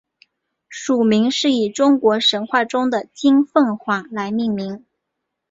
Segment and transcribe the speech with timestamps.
[0.67, 4.83] 属名是以中国神话中的金凤凰来命名。